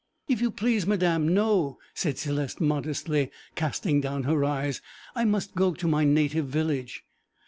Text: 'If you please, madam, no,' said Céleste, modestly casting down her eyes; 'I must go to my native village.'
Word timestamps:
'If 0.27 0.41
you 0.41 0.49
please, 0.49 0.87
madam, 0.87 1.31
no,' 1.31 1.77
said 1.93 2.15
Céleste, 2.15 2.59
modestly 2.59 3.29
casting 3.53 4.01
down 4.01 4.23
her 4.23 4.43
eyes; 4.43 4.81
'I 5.15 5.25
must 5.25 5.53
go 5.53 5.75
to 5.75 5.87
my 5.87 6.05
native 6.05 6.47
village.' 6.47 7.05